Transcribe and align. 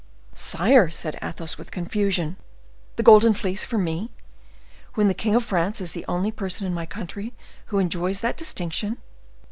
"Sire," 0.33 0.89
said 0.89 1.19
Athos, 1.21 1.59
with 1.59 1.69
confusion, 1.69 2.35
"the 2.95 3.03
Golden 3.03 3.35
Fleece 3.35 3.63
for 3.65 3.77
me! 3.77 4.09
when 4.95 5.07
the 5.07 5.13
king 5.13 5.35
of 5.35 5.43
France 5.43 5.79
is 5.79 5.91
the 5.91 6.05
only 6.07 6.31
person 6.31 6.65
in 6.65 6.73
my 6.73 6.87
country 6.87 7.35
who 7.67 7.77
enjoys 7.77 8.21
that 8.21 8.35
distinction?" 8.35 8.97